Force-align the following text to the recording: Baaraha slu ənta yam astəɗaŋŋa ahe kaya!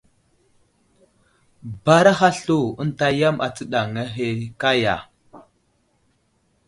Baaraha 1.83 2.29
slu 2.37 2.59
ənta 2.81 3.07
yam 3.19 3.37
astəɗaŋŋa 3.45 4.03
ahe 4.07 4.27
kaya! 4.61 4.95